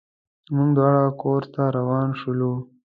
موږ 0.55 0.69
دواړه 0.77 1.01
کورس 1.21 1.47
ته 1.53 1.63
روان 1.77 2.09
شولو. 2.19 2.53